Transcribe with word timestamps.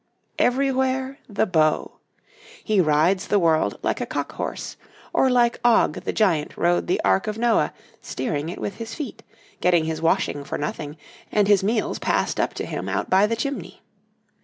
Everywhere 0.39 1.19
the 1.29 1.45
beau. 1.45 1.99
He 2.63 2.81
rides 2.81 3.27
the 3.27 3.37
world 3.37 3.77
like 3.83 4.01
a 4.01 4.07
cock 4.07 4.31
horse, 4.31 4.75
or 5.13 5.29
like 5.29 5.59
Og 5.63 6.01
the 6.05 6.11
giant 6.11 6.57
rode 6.57 6.87
the 6.87 6.99
Ark 7.05 7.27
of 7.27 7.37
Noah, 7.37 7.71
steering 8.01 8.49
it 8.49 8.59
with 8.59 8.77
his 8.77 8.95
feet, 8.95 9.21
getting 9.59 9.85
his 9.85 10.01
washing 10.01 10.43
for 10.43 10.57
nothing, 10.57 10.97
and 11.31 11.47
his 11.47 11.63
meals 11.63 11.99
passed 11.99 12.39
up 12.39 12.55
to 12.55 12.65
him 12.65 12.89
out 12.89 13.11
by 13.11 13.27
the 13.27 13.35
chimney. 13.35 13.83